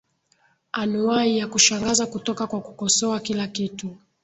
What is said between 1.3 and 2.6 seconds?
ya kushangaza kutoka